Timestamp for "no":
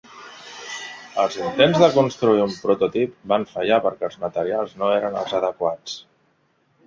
4.83-4.89